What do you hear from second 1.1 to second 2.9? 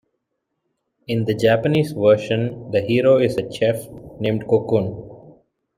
the Japanese version, the